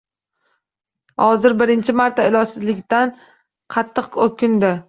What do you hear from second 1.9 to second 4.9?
marta ilojsizligidan qattiq o‘kindi.